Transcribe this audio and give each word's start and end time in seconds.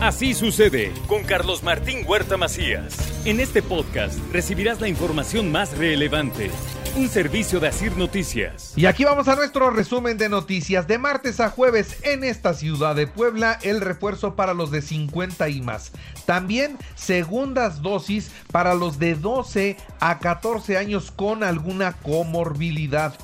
Así 0.00 0.32
sucede 0.32 0.94
con 1.06 1.24
Carlos 1.24 1.62
Martín 1.62 2.06
Huerta 2.06 2.38
Macías. 2.38 2.96
En 3.26 3.38
este 3.38 3.60
podcast 3.60 4.18
recibirás 4.32 4.80
la 4.80 4.88
información 4.88 5.52
más 5.52 5.76
relevante. 5.76 6.50
Un 6.96 7.06
servicio 7.10 7.60
de 7.60 7.68
Asir 7.68 7.94
Noticias. 7.98 8.72
Y 8.76 8.86
aquí 8.86 9.04
vamos 9.04 9.28
a 9.28 9.36
nuestro 9.36 9.68
resumen 9.68 10.16
de 10.16 10.30
noticias. 10.30 10.88
De 10.88 10.96
martes 10.96 11.38
a 11.38 11.50
jueves 11.50 11.98
en 12.02 12.24
esta 12.24 12.54
ciudad 12.54 12.96
de 12.96 13.08
Puebla, 13.08 13.58
el 13.60 13.82
refuerzo 13.82 14.36
para 14.36 14.54
los 14.54 14.70
de 14.70 14.80
50 14.80 15.50
y 15.50 15.60
más. 15.60 15.92
También 16.24 16.78
segundas 16.94 17.82
dosis 17.82 18.30
para 18.50 18.72
los 18.72 18.98
de 18.98 19.16
12 19.16 19.76
a 20.00 20.18
14 20.18 20.78
años 20.78 21.10
con 21.10 21.44
alguna 21.44 21.92
comorbilidad 21.92 23.14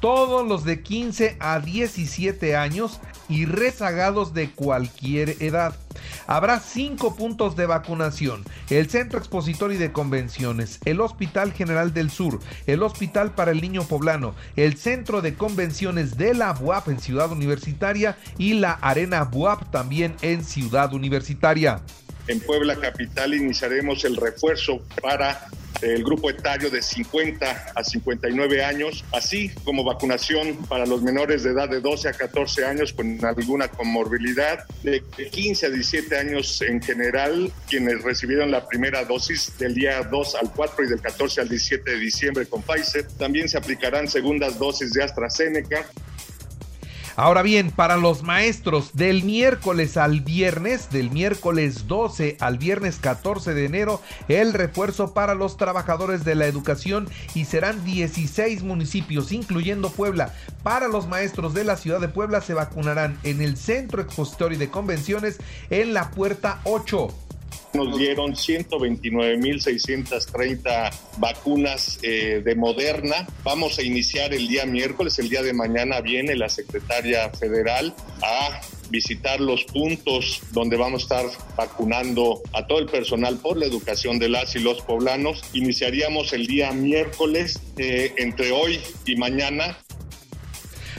todos 0.00 0.48
los 0.48 0.64
de 0.64 0.82
15 0.82 1.36
a 1.40 1.60
17 1.60 2.56
años 2.56 3.00
y 3.28 3.44
rezagados 3.44 4.34
de 4.34 4.50
cualquier 4.50 5.36
edad. 5.42 5.74
Habrá 6.30 6.60
cinco 6.60 7.16
puntos 7.16 7.56
de 7.56 7.66
vacunación, 7.66 8.44
el 8.70 8.88
Centro 8.88 9.18
Expositor 9.18 9.72
y 9.72 9.76
de 9.76 9.90
Convenciones, 9.90 10.78
el 10.84 11.00
Hospital 11.00 11.52
General 11.52 11.92
del 11.92 12.08
Sur, 12.08 12.38
el 12.68 12.84
Hospital 12.84 13.34
para 13.34 13.50
el 13.50 13.60
Niño 13.60 13.82
Poblano, 13.82 14.36
el 14.54 14.76
Centro 14.76 15.22
de 15.22 15.34
Convenciones 15.34 16.16
de 16.16 16.34
la 16.34 16.52
BUAP 16.52 16.86
en 16.86 17.00
Ciudad 17.00 17.32
Universitaria 17.32 18.16
y 18.38 18.52
la 18.52 18.74
Arena 18.74 19.24
BUAP 19.24 19.72
también 19.72 20.14
en 20.22 20.44
Ciudad 20.44 20.94
Universitaria. 20.94 21.80
En 22.28 22.38
Puebla 22.38 22.76
Capital 22.76 23.34
iniciaremos 23.34 24.04
el 24.04 24.14
refuerzo 24.14 24.82
para 25.02 25.48
el 25.82 26.04
grupo 26.04 26.30
etario 26.30 26.70
de 26.70 26.82
50 26.82 27.72
a 27.74 27.84
59 27.84 28.64
años, 28.64 29.04
así 29.12 29.50
como 29.64 29.84
vacunación 29.84 30.56
para 30.68 30.86
los 30.86 31.02
menores 31.02 31.42
de 31.42 31.50
edad 31.50 31.68
de 31.68 31.80
12 31.80 32.08
a 32.08 32.12
14 32.12 32.64
años 32.64 32.92
con 32.92 33.24
alguna 33.24 33.68
comorbilidad, 33.68 34.64
de 34.82 35.02
15 35.30 35.66
a 35.66 35.70
17 35.70 36.16
años 36.18 36.60
en 36.62 36.82
general, 36.82 37.52
quienes 37.68 38.02
recibieron 38.02 38.50
la 38.50 38.66
primera 38.66 39.04
dosis 39.04 39.56
del 39.58 39.74
día 39.74 40.02
2 40.02 40.34
al 40.36 40.52
4 40.52 40.84
y 40.84 40.88
del 40.88 41.00
14 41.00 41.40
al 41.42 41.48
17 41.48 41.90
de 41.90 41.98
diciembre 41.98 42.46
con 42.46 42.62
Pfizer. 42.62 43.06
También 43.18 43.48
se 43.48 43.58
aplicarán 43.58 44.08
segundas 44.08 44.58
dosis 44.58 44.92
de 44.92 45.02
AstraZeneca. 45.02 45.86
Ahora 47.16 47.42
bien, 47.42 47.70
para 47.70 47.96
los 47.96 48.22
maestros, 48.22 48.90
del 48.94 49.24
miércoles 49.24 49.96
al 49.96 50.20
viernes, 50.20 50.90
del 50.90 51.10
miércoles 51.10 51.86
12 51.86 52.36
al 52.40 52.58
viernes 52.58 52.98
14 52.98 53.54
de 53.54 53.64
enero, 53.64 54.00
el 54.28 54.52
refuerzo 54.52 55.12
para 55.12 55.34
los 55.34 55.56
trabajadores 55.56 56.24
de 56.24 56.34
la 56.34 56.46
educación 56.46 57.08
y 57.34 57.44
serán 57.44 57.84
16 57.84 58.62
municipios, 58.62 59.32
incluyendo 59.32 59.90
Puebla. 59.90 60.34
Para 60.62 60.88
los 60.88 61.08
maestros 61.08 61.54
de 61.54 61.64
la 61.64 61.76
ciudad 61.76 62.00
de 62.00 62.08
Puebla 62.08 62.40
se 62.40 62.54
vacunarán 62.54 63.18
en 63.22 63.40
el 63.40 63.56
Centro 63.56 64.02
Expositorio 64.02 64.58
de 64.58 64.70
Convenciones 64.70 65.38
en 65.70 65.94
la 65.94 66.10
Puerta 66.10 66.60
8 66.64 67.08
nos 67.72 67.98
dieron 67.98 68.34
129.630 68.34 70.90
vacunas 71.18 71.98
eh, 72.02 72.42
de 72.44 72.54
Moderna. 72.54 73.26
Vamos 73.44 73.78
a 73.78 73.82
iniciar 73.82 74.34
el 74.34 74.48
día 74.48 74.66
miércoles, 74.66 75.18
el 75.18 75.28
día 75.28 75.42
de 75.42 75.52
mañana 75.52 76.00
viene 76.00 76.36
la 76.36 76.48
secretaria 76.48 77.28
federal 77.30 77.92
a 78.22 78.60
visitar 78.90 79.40
los 79.40 79.64
puntos 79.64 80.42
donde 80.52 80.76
vamos 80.76 81.02
a 81.02 81.04
estar 81.04 81.26
vacunando 81.56 82.42
a 82.52 82.66
todo 82.66 82.80
el 82.80 82.86
personal 82.86 83.38
por 83.38 83.56
la 83.56 83.66
educación 83.66 84.18
de 84.18 84.28
las 84.28 84.54
y 84.56 84.58
los 84.58 84.82
poblanos. 84.82 85.42
Iniciaríamos 85.52 86.32
el 86.32 86.46
día 86.46 86.72
miércoles, 86.72 87.60
eh, 87.78 88.12
entre 88.18 88.52
hoy 88.52 88.80
y 89.06 89.16
mañana, 89.16 89.78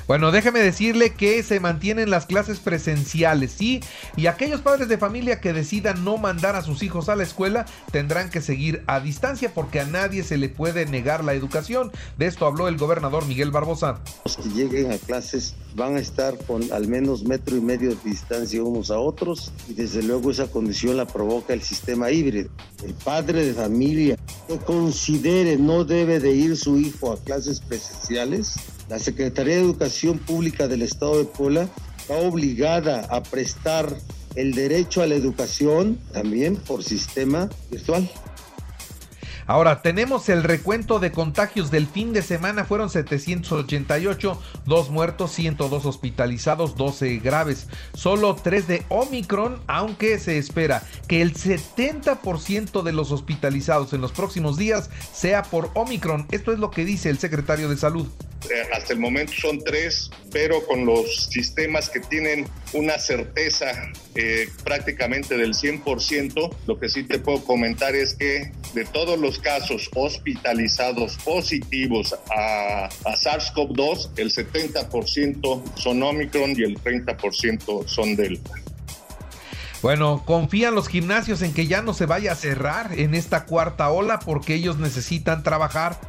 bueno, 0.08 0.32
déjeme 0.32 0.60
decirle 0.60 1.12
que 1.12 1.42
se 1.44 1.60
mantienen 1.60 2.10
las 2.10 2.26
clases 2.26 2.60
presenciales, 2.60 3.52
¿sí? 3.52 3.82
Y 4.16 4.28
aquellos 4.28 4.62
padres 4.62 4.88
de 4.88 4.98
familia 4.98 5.40
que 5.40 5.54
decidan 5.54 6.04
no 6.04 6.18
mandar 6.18 6.56
a 6.56 6.62
sus 6.62 6.84
hijos 6.84 7.10
a 7.10 7.16
la 7.16 7.24
escuela 7.24 7.66
tendrán 7.92 8.30
que 8.30 8.42
seguir 8.42 8.84
a 8.88 9.00
distancia 9.00 9.54
porque 9.54 9.80
a 9.80 9.86
nadie 9.86 10.24
se 10.24 10.38
le 10.38 10.50
puede 10.50 10.86
negar 10.86 11.24
la 11.24 11.34
educación. 11.34 11.92
De 12.18 12.28
esto 12.28 12.46
habló 12.46 12.68
el 12.68 12.78
gobernador 12.78 13.26
Miguel 13.26 13.52
Barbosa. 13.52 14.00
Los 14.26 14.38
que 14.38 14.50
lleguen 14.50 14.92
a 14.92 14.98
clases 14.98 15.56
van 15.76 15.96
a 15.96 16.00
estar 16.00 16.38
con 16.46 16.72
al 16.72 16.88
menos 16.88 17.24
metro 17.24 17.56
y 17.56 17.62
medio 17.62 17.90
de 17.90 17.98
distancia 18.04 18.64
unos 18.64 18.92
a 18.92 19.00
otros 19.00 19.52
y 19.70 19.74
desde 19.74 20.04
luego 20.04 20.32
esa 20.32 20.48
condición 20.48 20.98
la 20.98 21.08
provoca 21.08 21.54
el 21.54 21.62
sistema 21.62 22.12
híbrido. 22.12 22.50
El 22.84 22.94
padre 22.94 23.46
de 23.46 23.54
familia 23.54 24.18
que 24.48 24.58
considere 24.58 25.58
no 25.58 25.86
debe 25.86 26.20
de 26.20 26.32
ir 26.34 26.58
su 26.58 26.78
hijo 26.78 27.14
a 27.14 27.18
clases 27.18 27.60
presenciales 27.62 28.56
la 28.92 29.00
Secretaría 29.00 29.56
de 29.56 29.62
Educación 29.62 30.20
Pública 30.20 30.68
del 30.68 30.82
Estado 30.82 31.20
de 31.20 31.24
Puebla 31.24 31.70
está 31.98 32.16
obligada 32.18 33.08
a 33.10 33.24
prestar 33.24 33.96
el 34.36 34.54
derecho 34.54 35.02
a 35.02 35.08
la 35.08 35.16
educación 35.16 35.98
también 36.12 36.58
por 36.58 36.84
sistema 36.84 37.50
virtual. 37.70 38.12
Ahora, 39.48 39.82
tenemos 39.82 40.30
el 40.30 40.44
recuento 40.44 41.00
de 41.00 41.12
contagios 41.12 41.72
del 41.72 41.88
fin 41.88 42.14
de 42.14 42.22
semana. 42.22 42.66
Fueron 42.66 42.90
788, 42.90 44.40
dos 44.66 44.90
muertos, 44.90 45.32
102 45.32 45.86
hospitalizados, 45.86 46.76
12 46.76 47.18
graves. 47.20 47.68
Solo 47.94 48.36
3 48.36 48.68
de 48.68 48.86
Omicron, 48.90 49.60
aunque 49.68 50.20
se 50.20 50.38
espera 50.38 50.84
que 51.08 51.22
el 51.22 51.34
70% 51.34 52.84
de 52.84 52.94
los 52.94 53.12
hospitalizados 53.12 53.94
en 53.94 54.02
los 54.02 54.12
próximos 54.12 54.58
días 54.58 54.90
sea 55.12 55.44
por 55.44 55.72
Omicron. 55.74 56.28
Esto 56.32 56.52
es 56.52 56.60
lo 56.60 56.72
que 56.72 56.86
dice 56.86 57.10
el 57.10 57.20
secretario 57.20 57.70
de 57.70 57.78
Salud. 57.78 58.08
Eh, 58.50 58.64
hasta 58.74 58.94
el 58.94 59.00
momento 59.00 59.34
son 59.34 59.64
tres, 59.64 60.10
pero 60.32 60.66
con 60.66 60.86
los 60.86 61.28
sistemas 61.28 61.90
que 61.90 62.00
tienen 62.00 62.48
una 62.74 62.98
certeza 62.98 63.72
eh, 64.16 64.50
prácticamente 64.64 65.38
del 65.38 65.54
100%, 65.54 66.56
lo 66.66 66.80
que 66.80 66.90
sí 66.90 67.04
te 67.04 67.20
puedo 67.20 67.44
comentar 67.44 67.96
es 67.96 68.16
que 68.16 68.52
de 68.74 68.86
todos 68.86 69.20
los 69.20 69.38
casos 69.40 69.90
hospitalizados 69.94 71.18
positivos 71.18 72.16
a, 72.36 72.86
a 72.86 73.16
SARS-CoV-2, 73.16 74.12
el 74.18 74.34
70% 74.34 75.76
son 75.76 76.04
Omicron 76.04 76.52
y 76.58 76.64
el 76.64 76.80
30% 76.82 77.88
son 77.88 78.16
Delta. 78.16 78.52
Bueno, 79.82 80.24
confían 80.26 80.76
los 80.76 80.88
gimnasios 80.88 81.42
en 81.42 81.54
que 81.54 81.66
ya 81.66 81.82
no 81.82 81.94
se 81.96 82.06
vaya 82.06 82.34
a 82.34 82.36
cerrar 82.36 82.92
en 83.00 83.16
esta 83.16 83.46
cuarta 83.46 83.90
ola 83.90 84.20
porque 84.20 84.54
ellos 84.54 84.78
necesitan 84.78 85.42
trabajar 85.42 86.00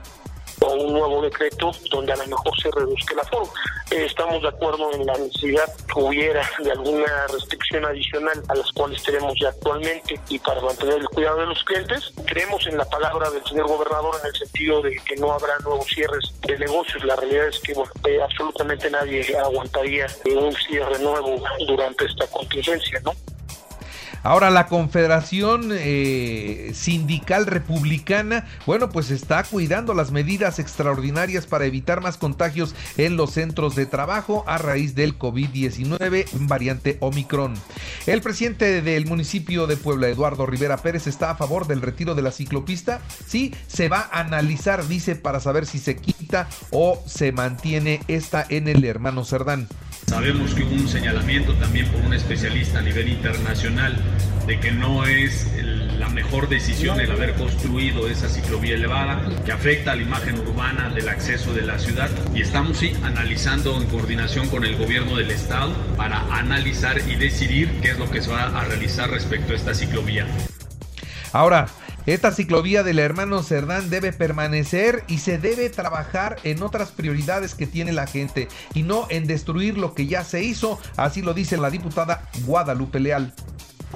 o 0.62 0.74
un 0.74 0.92
nuevo 0.92 1.22
decreto 1.22 1.72
donde 1.90 2.12
a 2.12 2.16
lo 2.16 2.26
mejor 2.26 2.60
se 2.60 2.70
reduzca 2.70 3.14
la 3.14 3.24
forma. 3.24 3.52
estamos 3.90 4.42
de 4.42 4.48
acuerdo 4.48 4.92
en 4.94 5.06
la 5.06 5.16
necesidad 5.18 5.64
que 5.86 6.00
hubiera 6.00 6.48
de 6.62 6.70
alguna 6.70 7.26
restricción 7.26 7.84
adicional 7.84 8.42
a 8.48 8.54
las 8.54 8.70
cuales 8.72 9.02
tenemos 9.02 9.34
ya 9.40 9.48
actualmente 9.48 10.18
y 10.28 10.38
para 10.38 10.60
mantener 10.60 10.98
el 10.98 11.08
cuidado 11.08 11.38
de 11.40 11.46
los 11.46 11.64
clientes. 11.64 12.12
Creemos 12.26 12.66
en 12.66 12.76
la 12.76 12.84
palabra 12.84 13.30
del 13.30 13.44
señor 13.44 13.68
gobernador 13.68 14.14
en 14.20 14.28
el 14.28 14.36
sentido 14.36 14.82
de 14.82 14.96
que 14.96 15.16
no 15.16 15.32
habrá 15.32 15.58
nuevos 15.60 15.86
cierres 15.86 16.32
de 16.40 16.58
negocios. 16.58 17.04
La 17.04 17.16
realidad 17.16 17.48
es 17.48 17.60
que 17.60 17.72
eh, 17.72 18.22
absolutamente 18.22 18.90
nadie 18.90 19.36
aguantaría 19.36 20.06
un 20.26 20.52
cierre 20.52 20.98
nuevo 20.98 21.42
durante 21.66 22.04
esta 22.06 22.26
contingencia, 22.28 23.00
¿no? 23.04 23.12
Ahora 24.22 24.50
la 24.50 24.68
Confederación 24.68 25.70
eh, 25.72 26.70
Sindical 26.74 27.46
Republicana, 27.46 28.46
bueno, 28.66 28.88
pues 28.90 29.10
está 29.10 29.42
cuidando 29.42 29.94
las 29.94 30.12
medidas 30.12 30.60
extraordinarias 30.60 31.46
para 31.46 31.64
evitar 31.64 32.00
más 32.00 32.18
contagios 32.18 32.74
en 32.96 33.16
los 33.16 33.32
centros 33.32 33.74
de 33.74 33.86
trabajo 33.86 34.44
a 34.46 34.58
raíz 34.58 34.94
del 34.94 35.18
COVID-19 35.18 36.26
variante 36.32 36.98
Omicron. 37.00 37.54
El 38.06 38.22
presidente 38.22 38.80
del 38.80 39.06
municipio 39.06 39.66
de 39.66 39.76
Puebla, 39.76 40.08
Eduardo 40.08 40.46
Rivera 40.46 40.76
Pérez, 40.76 41.08
está 41.08 41.30
a 41.30 41.36
favor 41.36 41.66
del 41.66 41.82
retiro 41.82 42.14
de 42.14 42.22
la 42.22 42.30
ciclopista. 42.30 43.00
Sí, 43.26 43.52
se 43.66 43.88
va 43.88 44.08
a 44.12 44.20
analizar, 44.20 44.86
dice, 44.86 45.16
para 45.16 45.40
saber 45.40 45.66
si 45.66 45.80
se 45.80 45.96
quita 45.96 46.48
o 46.70 47.02
se 47.06 47.32
mantiene 47.32 48.00
esta 48.06 48.46
en 48.48 48.68
el 48.68 48.84
hermano 48.84 49.24
Cerdán. 49.24 49.68
Sabemos 50.06 50.54
que 50.54 50.62
hubo 50.64 50.74
un 50.74 50.88
señalamiento 50.88 51.54
también 51.54 51.86
por 51.88 52.00
un 52.02 52.12
especialista 52.12 52.80
a 52.80 52.82
nivel 52.82 53.08
internacional 53.08 53.96
de 54.46 54.60
que 54.60 54.72
no 54.72 55.04
es 55.06 55.46
la 55.98 56.08
mejor 56.08 56.48
decisión 56.48 57.00
el 57.00 57.10
haber 57.10 57.34
construido 57.34 58.08
esa 58.08 58.28
ciclovía 58.28 58.74
elevada 58.74 59.22
que 59.44 59.52
afecta 59.52 59.92
a 59.92 59.96
la 59.96 60.02
imagen 60.02 60.38
urbana 60.38 60.90
del 60.90 61.08
acceso 61.08 61.54
de 61.54 61.62
la 61.62 61.78
ciudad 61.78 62.10
y 62.34 62.42
estamos 62.42 62.78
sí 62.78 62.92
analizando 63.02 63.80
en 63.80 63.86
coordinación 63.86 64.48
con 64.48 64.64
el 64.64 64.76
gobierno 64.76 65.16
del 65.16 65.30
estado 65.30 65.72
para 65.96 66.20
analizar 66.36 66.98
y 67.08 67.14
decidir 67.14 67.80
qué 67.80 67.92
es 67.92 67.98
lo 67.98 68.10
que 68.10 68.20
se 68.20 68.30
va 68.30 68.46
a 68.46 68.64
realizar 68.64 69.10
respecto 69.10 69.52
a 69.52 69.56
esta 69.56 69.74
ciclovía. 69.74 70.26
Ahora, 71.32 71.66
esta 72.06 72.32
ciclovía 72.32 72.82
del 72.82 72.98
hermano 72.98 73.42
Cerdán 73.42 73.90
debe 73.90 74.12
permanecer 74.12 75.04
y 75.06 75.18
se 75.18 75.38
debe 75.38 75.70
trabajar 75.70 76.36
en 76.42 76.62
otras 76.62 76.90
prioridades 76.90 77.54
que 77.54 77.66
tiene 77.66 77.92
la 77.92 78.06
gente 78.06 78.48
y 78.74 78.82
no 78.82 79.06
en 79.08 79.26
destruir 79.26 79.78
lo 79.78 79.94
que 79.94 80.06
ya 80.06 80.24
se 80.24 80.42
hizo, 80.42 80.80
así 80.96 81.22
lo 81.22 81.34
dice 81.34 81.56
la 81.56 81.70
diputada 81.70 82.28
Guadalupe 82.44 82.98
Leal 83.00 83.32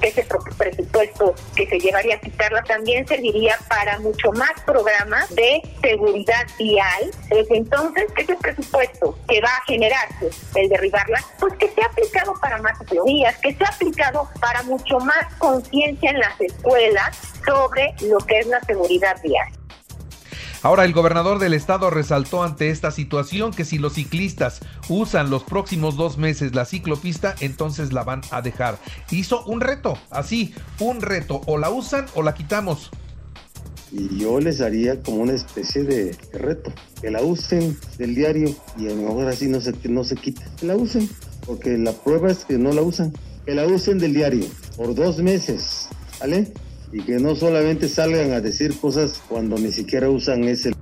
ese 0.02 0.26
presupuesto 0.56 1.34
que 1.54 1.66
se 1.66 1.78
llevaría 1.78 2.16
a 2.16 2.20
quitarla 2.20 2.62
también 2.62 3.06
serviría 3.06 3.58
para 3.68 3.98
mucho 3.98 4.32
más 4.32 4.52
programas 4.64 5.34
de 5.34 5.62
seguridad 5.82 6.46
vial. 6.58 7.10
Entonces, 7.30 8.06
ese 8.16 8.34
presupuesto 8.36 9.18
que 9.28 9.40
va 9.40 9.48
a 9.48 9.64
generarse 9.66 10.30
el 10.54 10.68
derribarla, 10.68 11.22
pues 11.40 11.54
que 11.54 11.68
sea 11.70 11.86
aplicado 11.86 12.34
para 12.40 12.60
más 12.62 12.78
teorías, 12.86 13.36
que 13.38 13.54
sea 13.54 13.68
aplicado 13.68 14.28
para 14.40 14.62
mucho 14.62 14.98
más 15.00 15.34
conciencia 15.38 16.10
en 16.10 16.18
las 16.18 16.40
escuelas 16.40 17.16
sobre 17.44 17.94
lo 18.02 18.18
que 18.18 18.40
es 18.40 18.46
la 18.46 18.60
seguridad 18.62 19.20
vial. 19.22 19.55
Ahora 20.66 20.84
el 20.84 20.92
gobernador 20.92 21.38
del 21.38 21.54
estado 21.54 21.90
resaltó 21.90 22.42
ante 22.42 22.70
esta 22.70 22.90
situación 22.90 23.52
que 23.52 23.64
si 23.64 23.78
los 23.78 23.92
ciclistas 23.92 24.58
usan 24.88 25.30
los 25.30 25.44
próximos 25.44 25.96
dos 25.96 26.18
meses 26.18 26.56
la 26.56 26.64
ciclopista, 26.64 27.36
entonces 27.38 27.92
la 27.92 28.02
van 28.02 28.22
a 28.32 28.42
dejar. 28.42 28.76
Hizo 29.12 29.44
un 29.44 29.60
reto, 29.60 29.96
así, 30.10 30.52
un 30.80 31.02
reto, 31.02 31.40
o 31.46 31.56
la 31.56 31.70
usan 31.70 32.06
o 32.16 32.24
la 32.24 32.34
quitamos. 32.34 32.90
Y 33.92 34.18
yo 34.18 34.40
les 34.40 34.60
haría 34.60 35.00
como 35.04 35.18
una 35.18 35.34
especie 35.34 35.84
de 35.84 36.16
reto, 36.32 36.72
que 37.00 37.12
la 37.12 37.22
usen 37.22 37.78
del 37.96 38.16
diario 38.16 38.52
y 38.76 38.88
a 38.88 38.90
lo 38.90 39.02
mejor 39.02 39.28
así 39.28 39.46
no 39.46 39.60
se, 39.60 39.72
no 39.88 40.02
se 40.02 40.16
quita. 40.16 40.42
Que 40.58 40.66
la 40.66 40.74
usen, 40.74 41.08
porque 41.46 41.78
la 41.78 41.92
prueba 41.92 42.28
es 42.28 42.44
que 42.44 42.58
no 42.58 42.72
la 42.72 42.82
usan. 42.82 43.12
Que 43.44 43.54
la 43.54 43.68
usen 43.68 44.00
del 44.00 44.14
diario 44.14 44.44
por 44.76 44.96
dos 44.96 45.18
meses, 45.18 45.88
¿vale? 46.18 46.52
Y 46.92 47.02
que 47.02 47.18
no 47.18 47.34
solamente 47.34 47.88
salgan 47.88 48.32
a 48.32 48.40
decir 48.40 48.78
cosas 48.78 49.22
cuando 49.28 49.58
ni 49.58 49.72
siquiera 49.72 50.08
usan 50.08 50.44
ese. 50.44 50.72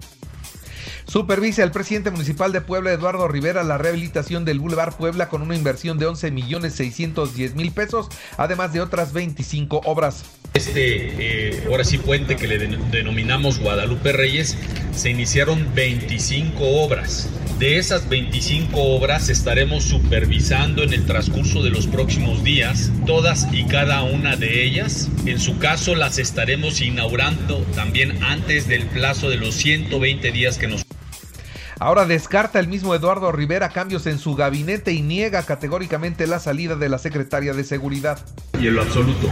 Supervisa 1.07 1.63
el 1.63 1.71
presidente 1.71 2.11
municipal 2.11 2.51
de 2.51 2.61
Puebla, 2.61 2.93
Eduardo 2.93 3.29
Rivera, 3.29 3.63
la 3.63 3.79
rehabilitación 3.79 4.45
del 4.45 4.59
Boulevard 4.59 4.97
Puebla 4.97 5.29
con 5.29 5.43
una 5.43 5.55
inversión 5.55 5.99
de 5.99 6.07
11 6.07 6.31
millones 6.31 6.75
610 6.75 7.55
mil 7.55 7.71
pesos, 7.73 8.09
además 8.37 8.73
de 8.73 8.81
otras 8.81 9.13
25 9.13 9.83
obras. 9.85 10.25
Este, 10.55 11.11
eh, 11.19 11.65
ahora 11.67 11.83
sí, 11.83 11.99
puente 11.99 12.37
que 12.37 12.47
le 12.47 12.59
denominamos 12.59 13.59
Guadalupe 13.59 14.13
Reyes, 14.13 14.57
se 14.95 15.11
iniciaron 15.11 15.75
25 15.75 16.63
obras. 16.81 17.29
De 17.59 17.79
esas 17.79 18.09
25 18.09 18.81
obras 18.81 19.31
estaremos 19.31 19.83
supervisando 19.83 20.85
en 20.85 20.93
el 20.93 21.07
transcurso 21.07 21.61
de 21.65 21.71
los 21.71 21.89
próximos 21.89 22.45
días 22.45 22.93
todas 23.05 23.49
y 23.53 23.65
cada 23.65 24.05
una 24.05 24.37
de 24.37 24.63
ellas. 24.63 25.09
En 25.27 25.41
su 25.41 25.59
caso 25.59 25.97
las 25.97 26.19
estaremos 26.19 26.81
inaugurando 26.81 27.59
también 27.75 28.23
antes 28.23 28.69
del 28.69 28.87
plazo 28.87 29.31
de 29.31 29.37
los 29.39 29.57
120 29.57 30.31
días 30.31 30.57
que 30.57 30.69
nos 30.69 30.85
Ahora 31.85 32.07
descarta 32.07 32.61
el 32.61 32.67
mismo 32.67 32.95
Eduardo 32.95 33.31
Rivera 33.31 33.69
cambios 33.69 34.07
en 34.07 34.19
su 34.19 34.35
gabinete 34.35 34.95
y 34.95 35.03
niega 35.03 35.43
categóricamente 35.43 36.27
la 36.27 36.39
salida 36.39 36.77
de 36.77 36.89
la 36.89 36.97
secretaria 36.97 37.53
de 37.53 37.63
Seguridad. 37.63 38.19
Y 38.59 38.69
en 38.69 38.77
lo 38.77 38.81
absoluto, 38.81 39.29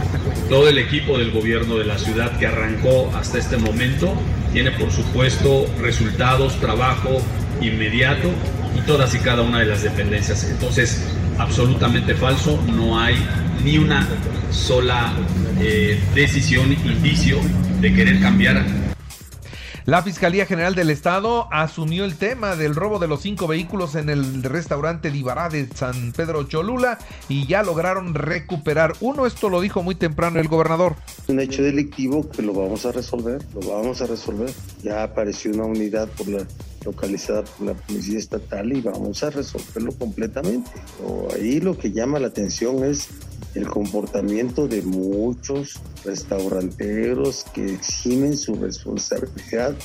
todo 0.49 0.69
el 0.69 0.77
equipo 0.77 1.17
del 1.17 1.31
gobierno 1.31 1.77
de 1.77 1.85
la 1.85 1.97
ciudad 1.97 2.37
que 2.37 2.45
arrancó 2.45 3.09
hasta 3.15 3.39
este 3.39 3.57
momento 3.57 4.13
tiene 4.51 4.69
por 4.69 4.91
supuesto 4.91 5.65
resultados, 5.81 6.59
trabajo 6.59 7.17
inmediato 7.59 8.29
y 8.77 8.81
todas 8.81 9.15
y 9.15 9.17
cada 9.17 9.41
una 9.41 9.61
de 9.61 9.65
las 9.65 9.81
dependencias. 9.81 10.43
Entonces, 10.43 11.11
absolutamente 11.39 12.13
falso, 12.13 12.61
no 12.67 12.99
hay 12.99 13.15
ni 13.63 13.79
una 13.79 14.07
sola 14.51 15.11
eh, 15.59 15.99
decisión, 16.13 16.71
indicio 16.71 17.39
de 17.81 17.91
querer 17.95 18.19
cambiar 18.21 18.63
la 19.85 20.01
Fiscalía 20.01 20.45
General 20.45 20.75
del 20.75 20.89
Estado 20.89 21.47
asumió 21.51 22.05
el 22.05 22.15
tema 22.15 22.55
del 22.55 22.73
robo 22.73 22.99
de 22.99 23.09
los 23.09 23.21
cinco 23.21 23.47
vehículos 23.47 23.95
en 23.95 24.09
el 24.09 24.41
restaurante 24.43 25.11
Dibará 25.11 25.49
de 25.49 25.67
San 25.75 26.13
Pedro 26.13 26.43
Cholula 26.43 26.99
y 27.27 27.47
ya 27.47 27.63
lograron 27.63 28.13
recuperar 28.13 28.93
uno. 29.01 29.25
Esto 29.25 29.49
lo 29.49 29.59
dijo 29.59 29.83
muy 29.83 29.95
temprano 29.95 30.39
el 30.39 30.47
gobernador. 30.47 30.95
Un 31.27 31.41
hecho 31.41 31.63
delictivo 31.63 32.29
que 32.29 32.41
lo 32.41 32.53
vamos 32.53 32.85
a 32.85 32.93
resolver, 32.93 33.43
lo 33.53 33.69
vamos 33.69 34.01
a 34.01 34.07
resolver. 34.07 34.49
Ya 34.83 35.03
apareció 35.03 35.51
una 35.51 35.65
unidad 35.65 36.07
por 36.09 36.29
la 36.29 36.47
localizada 36.85 37.43
por 37.43 37.67
la 37.67 37.73
Policía 37.73 38.19
Estatal 38.19 38.71
y 38.75 38.81
vamos 38.81 39.23
a 39.23 39.29
resolverlo 39.29 39.91
completamente. 39.93 40.69
ahí 41.35 41.59
lo 41.59 41.77
que 41.77 41.91
llama 41.91 42.19
la 42.19 42.27
atención 42.27 42.83
es 42.83 43.09
el 43.55 43.67
comportamiento 43.67 44.67
de 44.67 44.81
muchos 44.81 45.79
restauranteros 46.03 47.45
que 47.53 47.73
eximen 47.73 48.37
su 48.37 48.55
responsabilidad 48.55 49.75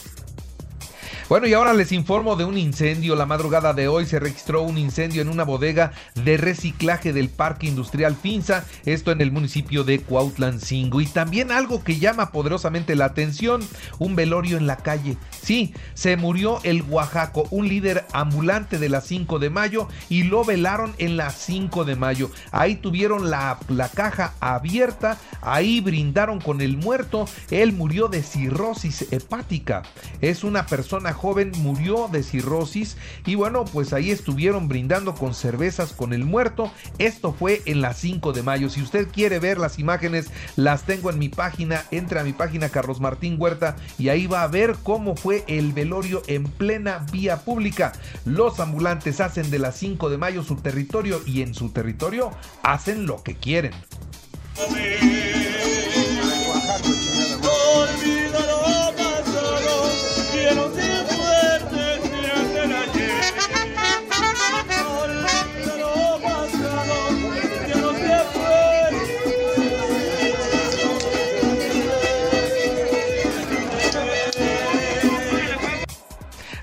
bueno, 1.28 1.46
y 1.46 1.52
ahora 1.52 1.74
les 1.74 1.92
informo 1.92 2.36
de 2.36 2.46
un 2.46 2.56
incendio. 2.56 3.14
La 3.14 3.26
madrugada 3.26 3.74
de 3.74 3.86
hoy 3.86 4.06
se 4.06 4.18
registró 4.18 4.62
un 4.62 4.78
incendio 4.78 5.20
en 5.20 5.28
una 5.28 5.44
bodega 5.44 5.92
de 6.14 6.38
reciclaje 6.38 7.12
del 7.12 7.28
Parque 7.28 7.66
Industrial 7.66 8.16
Finza, 8.16 8.64
esto 8.86 9.12
en 9.12 9.20
el 9.20 9.30
municipio 9.30 9.84
de 9.84 10.00
Cuautlancingo. 10.00 11.02
Y 11.02 11.06
también 11.06 11.52
algo 11.52 11.84
que 11.84 11.98
llama 11.98 12.32
poderosamente 12.32 12.96
la 12.96 13.04
atención, 13.04 13.60
un 13.98 14.16
velorio 14.16 14.56
en 14.56 14.66
la 14.66 14.76
calle. 14.76 15.18
Sí, 15.42 15.74
se 15.92 16.16
murió 16.16 16.60
el 16.62 16.82
Oaxaco, 16.88 17.46
un 17.50 17.68
líder 17.68 18.06
ambulante 18.14 18.78
de 18.78 18.88
la 18.88 19.02
5 19.02 19.38
de 19.38 19.50
mayo, 19.50 19.88
y 20.08 20.22
lo 20.22 20.44
velaron 20.44 20.94
en 20.96 21.18
la 21.18 21.28
5 21.28 21.84
de 21.84 21.96
mayo. 21.96 22.30
Ahí 22.52 22.76
tuvieron 22.76 23.28
la, 23.28 23.58
la 23.68 23.90
caja 23.90 24.32
abierta, 24.40 25.18
ahí 25.42 25.80
brindaron 25.80 26.40
con 26.40 26.62
el 26.62 26.78
muerto. 26.78 27.26
Él 27.50 27.74
murió 27.74 28.08
de 28.08 28.22
cirrosis 28.22 29.12
hepática. 29.12 29.82
Es 30.22 30.42
una 30.42 30.64
persona 30.64 31.12
joven 31.18 31.52
murió 31.58 32.08
de 32.10 32.22
cirrosis 32.22 32.96
y 33.26 33.34
bueno, 33.34 33.64
pues 33.66 33.92
ahí 33.92 34.10
estuvieron 34.10 34.68
brindando 34.68 35.14
con 35.14 35.34
cervezas 35.34 35.92
con 35.92 36.12
el 36.12 36.24
muerto. 36.24 36.72
Esto 36.98 37.32
fue 37.32 37.60
en 37.66 37.82
la 37.82 37.92
5 37.92 38.32
de 38.32 38.42
mayo. 38.42 38.70
Si 38.70 38.80
usted 38.80 39.08
quiere 39.08 39.38
ver 39.38 39.58
las 39.58 39.78
imágenes, 39.78 40.30
las 40.56 40.84
tengo 40.84 41.10
en 41.10 41.18
mi 41.18 41.28
página. 41.28 41.84
Entra 41.90 42.22
a 42.22 42.24
mi 42.24 42.32
página 42.32 42.70
Carlos 42.70 43.00
Martín 43.00 43.36
Huerta 43.38 43.76
y 43.98 44.08
ahí 44.08 44.26
va 44.26 44.42
a 44.42 44.48
ver 44.48 44.76
cómo 44.82 45.16
fue 45.16 45.44
el 45.48 45.72
velorio 45.72 46.22
en 46.26 46.44
plena 46.44 47.04
vía 47.12 47.44
pública. 47.44 47.92
Los 48.24 48.60
ambulantes 48.60 49.20
hacen 49.20 49.50
de 49.50 49.58
la 49.58 49.72
5 49.72 50.08
de 50.08 50.18
mayo 50.18 50.42
su 50.42 50.56
territorio 50.56 51.20
y 51.26 51.42
en 51.42 51.54
su 51.54 51.70
territorio 51.70 52.30
hacen 52.62 53.06
lo 53.06 53.22
que 53.22 53.34
quieren. 53.34 53.72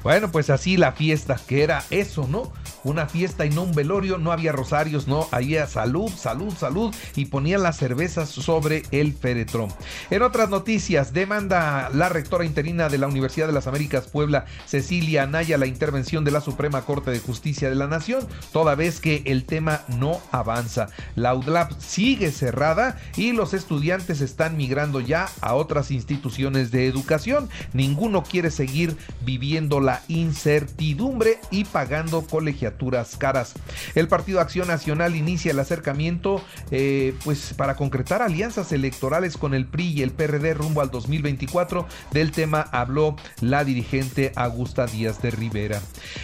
Bueno, 0.05 0.31
pues 0.31 0.51
así 0.51 0.77
la 0.77 0.91
fiesta, 0.91 1.35
que 1.47 1.63
era 1.63 1.83
eso, 1.89 2.27
¿no? 2.27 2.53
Una 2.85 3.07
fiesta 3.07 3.47
y 3.47 3.49
no 3.49 3.63
un 3.63 3.73
velorio, 3.73 4.19
no 4.19 4.31
había 4.31 4.51
rosarios, 4.51 5.07
no, 5.07 5.27
había 5.31 5.65
salud, 5.65 6.11
salud, 6.11 6.53
salud 6.55 6.93
y 7.15 7.25
ponían 7.25 7.63
las 7.63 7.77
cervezas 7.77 8.29
sobre 8.29 8.83
el 8.91 9.13
féretro. 9.13 9.69
En 10.11 10.21
otras 10.21 10.51
noticias, 10.51 11.11
demanda 11.11 11.89
la 11.91 12.09
rectora 12.09 12.45
interina 12.45 12.87
de 12.87 12.99
la 12.99 13.07
Universidad 13.07 13.47
de 13.47 13.53
las 13.53 13.65
Américas 13.65 14.05
Puebla, 14.05 14.45
Cecilia 14.67 15.23
Anaya, 15.23 15.57
la 15.57 15.65
intervención 15.65 16.23
de 16.23 16.29
la 16.29 16.41
Suprema 16.41 16.83
Corte 16.83 17.09
de 17.09 17.17
Justicia 17.17 17.69
de 17.69 17.75
la 17.75 17.87
Nación, 17.87 18.27
toda 18.53 18.75
vez 18.75 18.99
que 18.99 19.23
el 19.25 19.45
tema 19.45 19.81
no 19.97 20.21
avanza. 20.31 20.89
La 21.15 21.33
UDLAP 21.33 21.71
sigue 21.79 22.31
cerrada 22.31 22.99
y 23.15 23.31
los 23.31 23.55
estudiantes 23.55 24.21
están 24.21 24.57
migrando 24.57 24.99
ya 24.99 25.27
a 25.41 25.55
otras 25.55 25.89
instituciones 25.89 26.69
de 26.69 26.85
educación. 26.85 27.49
Ninguno 27.73 28.21
quiere 28.21 28.51
seguir 28.51 28.95
viviendo 29.21 29.79
la 29.79 30.03
incertidumbre 30.07 31.39
y 31.49 31.63
pagando 31.63 32.21
colegiaturas 32.21 32.74
caras. 33.19 33.53
El 33.95 34.07
Partido 34.07 34.39
Acción 34.39 34.67
Nacional 34.67 35.15
inicia 35.15 35.51
el 35.51 35.59
acercamiento 35.59 36.41
eh, 36.71 37.13
pues 37.23 37.53
para 37.53 37.75
concretar 37.75 38.21
alianzas 38.21 38.71
electorales 38.71 39.37
con 39.37 39.53
el 39.53 39.65
PRI 39.65 39.93
y 39.93 40.01
el 40.01 40.11
PRD 40.11 40.53
rumbo 40.53 40.81
al 40.81 40.91
2024. 40.91 41.87
Del 42.11 42.31
tema 42.31 42.61
habló 42.71 43.15
la 43.41 43.63
dirigente 43.63 44.31
Augusta 44.35 44.85
Díaz 44.85 45.21
de 45.21 45.31
Rivera. 45.31 45.81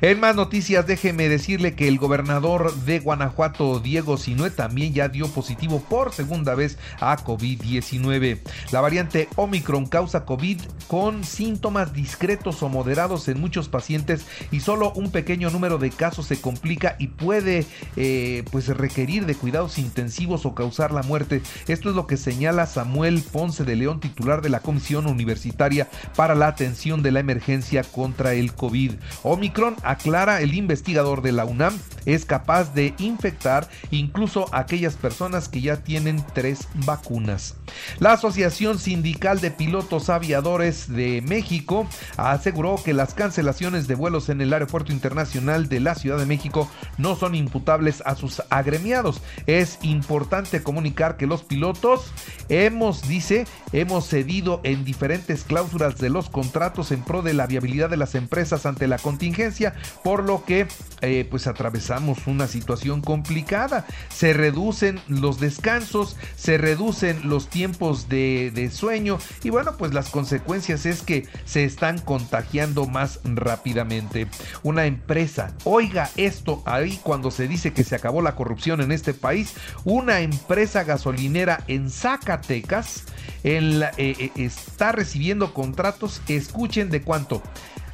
En 0.00 0.18
más 0.18 0.34
noticias, 0.34 0.86
déjeme 0.86 1.28
decirle 1.28 1.74
que 1.74 1.86
el 1.86 1.98
gobernador 1.98 2.74
de 2.84 2.98
Guanajuato, 2.98 3.78
Diego 3.78 4.16
Sinue, 4.16 4.50
también 4.50 4.92
ya 4.92 5.08
dio 5.08 5.28
positivo 5.28 5.80
por 5.88 6.12
segunda 6.12 6.54
vez 6.54 6.78
a 7.00 7.16
COVID-19. 7.16 8.40
La 8.72 8.80
variante 8.80 9.28
Omicron 9.36 9.86
causa 9.86 10.24
COVID 10.24 10.60
con 10.88 11.24
síntomas 11.24 11.92
discretos 11.92 12.62
o 12.62 12.68
moderados 12.68 13.28
en 13.28 13.40
muchos 13.40 13.68
pacientes 13.68 14.26
y 14.50 14.60
solo 14.60 14.92
un 14.92 15.10
pequeño 15.10 15.50
número 15.50 15.78
de 15.78 15.90
casos 15.90 16.26
se 16.26 16.40
complica 16.40 16.96
y 16.98 17.08
puede 17.08 17.64
eh, 17.96 18.44
pues 18.50 18.68
requerir 18.68 19.26
de 19.26 19.34
cuidados 19.34 19.78
intensivos 19.78 20.44
o 20.44 20.54
causar 20.54 20.92
la 20.92 21.02
muerte. 21.02 21.40
Esto 21.68 21.90
es 21.90 21.96
lo 21.96 22.06
que 22.06 22.16
señala 22.16 22.66
Samuel 22.66 23.22
Ponce 23.22 23.64
de 23.64 23.76
León, 23.76 24.00
titular 24.00 24.42
de 24.42 24.48
la 24.48 24.60
Comisión 24.60 25.06
Universitaria 25.06 25.88
para 26.16 26.34
la 26.34 26.48
Atención 26.48 27.02
de 27.02 27.12
la 27.12 27.20
Emergencia 27.20 27.84
contra 27.84 28.34
el 28.34 28.52
COVID. 28.54 28.92
Omicron 29.22 29.76
aclara 29.84 30.40
el 30.40 30.54
investigador 30.54 31.22
de 31.22 31.32
la 31.32 31.44
UNAM, 31.44 31.78
es 32.06 32.24
capaz 32.24 32.74
de 32.74 32.94
infectar 32.98 33.68
incluso 33.90 34.52
a 34.52 34.60
aquellas 34.60 34.94
personas 34.94 35.48
que 35.48 35.60
ya 35.60 35.78
tienen 35.78 36.24
tres 36.34 36.68
vacunas. 36.86 37.56
La 37.98 38.12
Asociación 38.12 38.78
Sindical 38.78 39.40
de 39.40 39.50
Pilotos 39.50 40.10
Aviadores 40.10 40.88
de 40.88 41.22
México 41.22 41.86
aseguró 42.16 42.76
que 42.82 42.94
las 42.94 43.14
cancelaciones 43.14 43.86
de 43.86 43.94
vuelos 43.94 44.28
en 44.28 44.40
el 44.40 44.52
Aeropuerto 44.52 44.92
Internacional 44.92 45.68
de 45.68 45.80
la 45.80 45.94
Ciudad 45.94 46.18
de 46.18 46.26
México 46.26 46.70
no 46.98 47.16
son 47.16 47.34
imputables 47.34 48.02
a 48.04 48.16
sus 48.16 48.42
agremiados. 48.50 49.20
Es 49.46 49.78
importante 49.82 50.62
comunicar 50.62 51.16
que 51.16 51.26
los 51.26 51.42
pilotos 51.42 52.12
hemos, 52.48 53.08
dice, 53.08 53.46
hemos 53.72 54.08
cedido 54.08 54.60
en 54.64 54.84
diferentes 54.84 55.44
cláusulas 55.44 55.98
de 55.98 56.10
los 56.10 56.30
contratos 56.30 56.92
en 56.92 57.02
pro 57.02 57.22
de 57.22 57.34
la 57.34 57.46
viabilidad 57.46 57.90
de 57.90 57.96
las 57.96 58.14
empresas 58.14 58.66
ante 58.66 58.88
la 58.88 58.98
contingencia, 58.98 59.73
por 60.02 60.24
lo 60.24 60.44
que 60.44 60.66
eh, 61.00 61.26
pues 61.30 61.46
atravesamos 61.46 62.26
una 62.26 62.46
situación 62.46 63.00
complicada. 63.00 63.86
Se 64.08 64.32
reducen 64.32 65.00
los 65.08 65.40
descansos, 65.40 66.16
se 66.36 66.58
reducen 66.58 67.28
los 67.28 67.48
tiempos 67.48 68.08
de, 68.08 68.50
de 68.54 68.70
sueño 68.70 69.18
y 69.42 69.50
bueno, 69.50 69.76
pues 69.76 69.92
las 69.92 70.08
consecuencias 70.08 70.86
es 70.86 71.02
que 71.02 71.26
se 71.44 71.64
están 71.64 71.98
contagiando 71.98 72.86
más 72.86 73.20
rápidamente. 73.24 74.26
Una 74.62 74.86
empresa, 74.86 75.52
oiga 75.64 76.10
esto 76.16 76.62
ahí 76.64 76.98
cuando 77.02 77.30
se 77.30 77.48
dice 77.48 77.72
que 77.72 77.84
se 77.84 77.94
acabó 77.94 78.22
la 78.22 78.34
corrupción 78.34 78.80
en 78.80 78.92
este 78.92 79.14
país, 79.14 79.54
una 79.84 80.20
empresa 80.20 80.84
gasolinera 80.84 81.62
en 81.68 81.90
Zacatecas 81.90 83.04
en 83.42 83.80
la, 83.80 83.90
eh, 83.98 84.16
eh, 84.18 84.30
está 84.36 84.92
recibiendo 84.92 85.52
contratos, 85.52 86.22
escuchen 86.28 86.90
de 86.90 87.02
cuánto. 87.02 87.42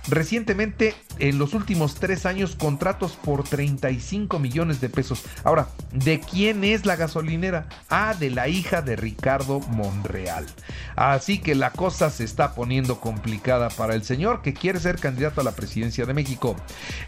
Recientemente 0.08 0.94
en 1.18 1.38
los 1.38 1.54
últimos 1.54 1.96
tres 1.96 2.26
años 2.26 2.56
contratos 2.56 3.12
por 3.12 3.44
35 3.44 4.38
millones 4.38 4.80
de 4.80 4.88
pesos. 4.88 5.22
Ahora, 5.44 5.68
¿de 5.92 6.20
quién 6.20 6.64
es 6.64 6.86
la 6.86 6.96
gasolinera? 6.96 7.68
Ah, 7.88 8.14
de 8.18 8.30
la 8.30 8.48
hija 8.48 8.82
de 8.82 8.96
Ricardo 8.96 9.60
Monreal. 9.60 10.46
Así 10.96 11.38
que 11.38 11.54
la 11.54 11.70
cosa 11.70 12.10
se 12.10 12.24
está 12.24 12.54
poniendo 12.54 13.00
complicada 13.00 13.68
para 13.68 13.94
el 13.94 14.02
señor 14.02 14.42
que 14.42 14.54
quiere 14.54 14.80
ser 14.80 14.98
candidato 14.98 15.40
a 15.40 15.44
la 15.44 15.52
presidencia 15.52 16.06
de 16.06 16.14
México. 16.14 16.56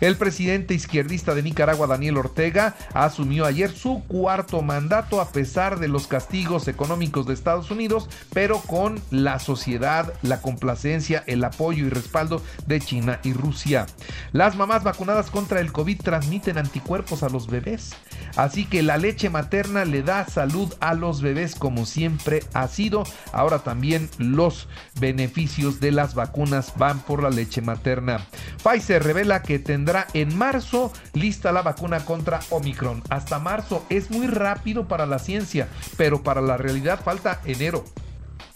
El 0.00 0.16
presidente 0.16 0.74
izquierdista 0.74 1.34
de 1.34 1.42
Nicaragua, 1.42 1.86
Daniel 1.86 2.18
Ortega, 2.18 2.74
asumió 2.92 3.46
ayer 3.46 3.70
su 3.70 4.02
cuarto 4.06 4.62
mandato 4.62 5.20
a 5.20 5.30
pesar 5.30 5.78
de 5.78 5.88
los 5.88 6.06
castigos 6.06 6.68
económicos 6.68 7.26
de 7.26 7.34
Estados 7.34 7.70
Unidos, 7.70 8.08
pero 8.32 8.60
con 8.60 9.00
la 9.10 9.38
sociedad, 9.38 10.12
la 10.22 10.40
complacencia, 10.42 11.24
el 11.26 11.42
apoyo 11.44 11.86
y 11.86 11.90
respaldo 11.90 12.42
de 12.66 12.81
China 12.84 13.20
y 13.22 13.32
Rusia. 13.32 13.86
Las 14.32 14.56
mamás 14.56 14.82
vacunadas 14.84 15.30
contra 15.30 15.60
el 15.60 15.72
COVID 15.72 16.00
transmiten 16.00 16.58
anticuerpos 16.58 17.22
a 17.22 17.28
los 17.28 17.46
bebés, 17.46 17.94
así 18.36 18.64
que 18.64 18.82
la 18.82 18.98
leche 18.98 19.30
materna 19.30 19.84
le 19.84 20.02
da 20.02 20.26
salud 20.26 20.72
a 20.80 20.94
los 20.94 21.22
bebés 21.22 21.54
como 21.54 21.86
siempre 21.86 22.42
ha 22.54 22.68
sido. 22.68 23.04
Ahora 23.32 23.60
también 23.60 24.08
los 24.18 24.68
beneficios 25.00 25.80
de 25.80 25.92
las 25.92 26.14
vacunas 26.14 26.74
van 26.76 27.00
por 27.00 27.22
la 27.22 27.30
leche 27.30 27.62
materna. 27.62 28.26
Pfizer 28.62 29.02
revela 29.02 29.42
que 29.42 29.58
tendrá 29.58 30.06
en 30.14 30.36
marzo 30.36 30.92
lista 31.14 31.52
la 31.52 31.62
vacuna 31.62 32.04
contra 32.04 32.40
Omicron. 32.50 33.02
Hasta 33.08 33.38
marzo 33.38 33.84
es 33.88 34.10
muy 34.10 34.26
rápido 34.26 34.88
para 34.88 35.06
la 35.06 35.18
ciencia, 35.18 35.68
pero 35.96 36.22
para 36.22 36.40
la 36.40 36.56
realidad 36.56 37.00
falta 37.02 37.40
enero 37.44 37.84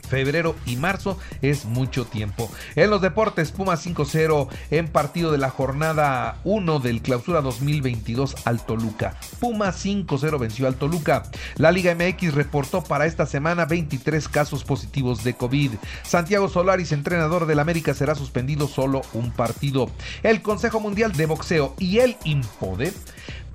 febrero 0.07 0.55
y 0.65 0.77
marzo 0.77 1.19
es 1.43 1.65
mucho 1.65 2.05
tiempo. 2.05 2.51
En 2.75 2.91
los 2.91 3.01
deportes, 3.01 3.53
Puma 3.53 3.75
5-0 3.75 4.49
en 4.71 4.89
partido 4.89 5.33
de 5.33 5.39
la 5.39 5.51
jornada 5.51 6.41
1 6.45 6.79
del 6.79 7.03
clausura 7.03 7.41
2022 7.41 8.37
al 8.45 8.65
Toluca. 8.65 9.19
Puma 9.41 9.73
5-0 9.73 10.39
venció 10.39 10.67
al 10.67 10.77
Toluca. 10.77 11.25
La 11.57 11.73
Liga 11.73 11.95
MX 11.95 12.35
reportó 12.35 12.83
para 12.83 13.07
esta 13.07 13.27
semana 13.27 13.67
23 13.67 14.29
casos 14.29 14.65
positivos 14.65 15.25
de 15.25 15.35
COVID. 15.35 15.73
Santiago 16.03 16.49
Solaris, 16.49 16.93
entrenador 16.93 17.47
del 17.47 17.59
América, 17.59 17.95
será 17.95 18.15
suspendido 18.15 18.69
solo 18.69 19.03
un 19.13 19.31
partido. 19.31 19.91
El 20.23 20.43
Consejo 20.43 20.81
Mundial 20.81 21.13
de 21.13 21.27
Boxeo 21.27 21.75
y 21.79 21.99
el 21.99 22.17
IMPODE 22.25 22.93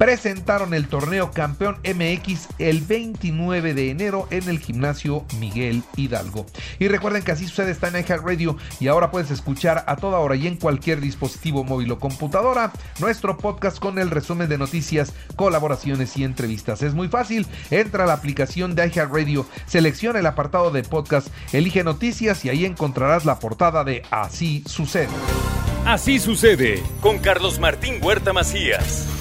presentaron 0.02 0.74
el 0.74 0.88
torneo 0.88 1.30
campeón 1.30 1.78
MX 1.84 2.48
el 2.58 2.82
29 2.82 3.76
de 3.76 3.92
enero 3.92 4.28
en 4.32 4.50
el 4.50 4.58
gimnasio 4.58 5.28
Miguel 5.38 5.84
Hidalgo. 5.96 6.48
Y 6.80 6.88
recuerden 6.88 7.22
que 7.22 7.32
así 7.32 7.46
sucede 7.46 7.70
está 7.70 7.90
en 7.90 8.04
Radio 8.08 8.58
y 8.80 8.88
ahora 8.88 9.12
puedes 9.12 9.30
escuchar 9.30 9.84
a 9.86 9.98
toda 9.98 10.18
hora 10.18 10.36
y 10.36 10.48
en 10.48 10.58
cualquier 10.58 11.02
dispositivo 11.02 11.64
móvil 11.64 11.92
o 11.92 12.00
computadora 12.00 12.72
nuestro 13.00 13.38
podcast 13.38 13.78
con 13.78 14.00
el 14.00 14.10
resumen 14.10 14.50
de 14.50 14.58
noticias, 14.58 15.14
colaboraciones 15.36 16.18
y 16.18 16.24
entrevistas. 16.24 16.82
Es 16.82 16.96
muy 16.96 17.08
fácil, 17.08 17.46
entra 17.70 18.06
a 18.06 18.08
la 18.08 18.14
aplicación 18.14 18.74
de 18.74 18.90
Radio, 19.06 19.46
selecciona 19.68 20.18
el 20.18 20.26
apartado 20.26 20.72
de 20.72 20.82
podcast, 20.82 21.28
elige 21.54 21.84
noticias 21.84 22.44
y 22.44 22.50
ahí 22.50 22.66
encontrarás 22.66 23.24
la 23.26 23.38
portada 23.38 23.84
de 23.84 24.02
Así 24.10 24.64
sucede. 24.66 25.10
Así 25.86 26.18
sucede 26.18 26.82
con 27.02 27.20
Carlos 27.20 27.60
Martín 27.60 28.00
Huerta 28.02 28.34
Macías. 28.34 29.21